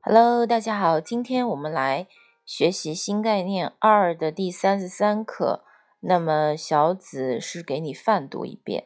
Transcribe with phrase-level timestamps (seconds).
[0.00, 2.06] Hello，大家好，今天我们来
[2.46, 5.64] 学习新概念二的第三十三课。
[6.00, 8.84] 那么小紫是给你泛读一遍。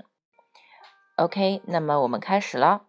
[1.16, 2.86] OK，那么我们开始了。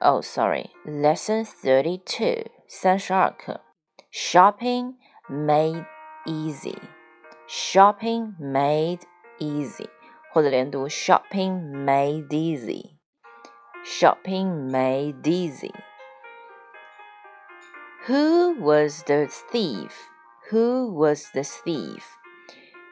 [0.00, 3.60] Oh, sorry, lesson thirty-two，三十二课。
[4.12, 4.96] Shopping
[5.30, 5.86] made
[6.26, 6.76] easy.
[7.48, 9.02] Shopping made
[9.38, 9.88] easy，
[10.32, 12.95] 或者连读 Shopping made easy。
[13.88, 15.70] Shopping made easy.
[18.06, 20.10] Who was the thief?
[20.50, 22.04] Who was the thief?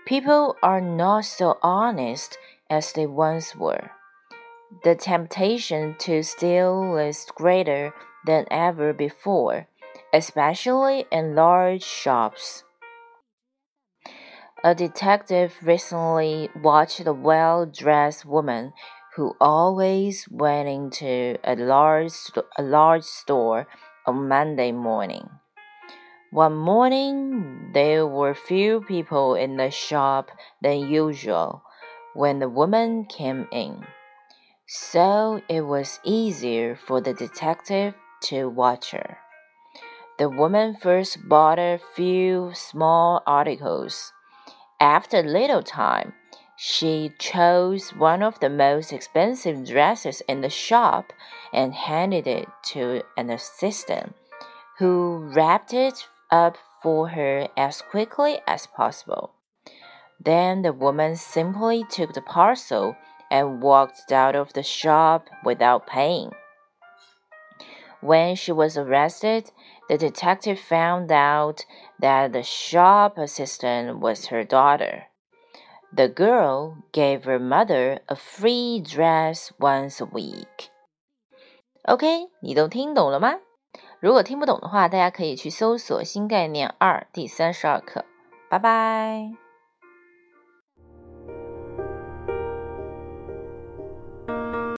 [0.06, 2.38] People are not so honest
[2.70, 3.90] as they once were.
[4.84, 7.92] The temptation to steal is greater
[8.24, 9.66] than ever before,
[10.12, 12.62] especially in large shops.
[14.62, 18.72] A detective recently watched a well dressed woman
[19.16, 22.12] who always went into a large,
[22.58, 23.66] a large store
[24.06, 25.28] on Monday morning.
[26.32, 30.30] One morning, there were fewer people in the shop
[30.60, 31.62] than usual
[32.14, 33.84] when the woman came in,
[34.66, 39.18] so it was easier for the detective to watch her.
[40.18, 44.12] The woman first bought a few small articles.
[44.80, 46.14] After a little time,
[46.56, 51.12] she chose one of the most expensive dresses in the shop
[51.52, 54.14] and handed it to an assistant,
[54.78, 59.34] who wrapped it up for her as quickly as possible.
[60.20, 62.96] Then the woman simply took the parcel
[63.30, 66.30] and walked out of the shop without paying.
[68.00, 69.50] When she was arrested,
[69.88, 71.64] the detective found out
[72.00, 75.04] that the shop assistant was her daughter.
[75.96, 80.70] The girl gave her mother a free dress once a week.
[81.84, 83.36] OK，你都听懂了吗？
[84.00, 88.04] 如果听不懂的话，大家可以去搜索“新概念二”第三十二课。
[88.50, 89.43] 拜拜。